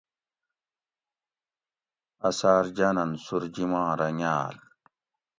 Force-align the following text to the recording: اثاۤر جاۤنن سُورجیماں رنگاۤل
اثاۤر 2.27 2.65
جاۤنن 2.77 3.11
سُورجیماں 3.25 3.89
رنگاۤل 3.99 4.55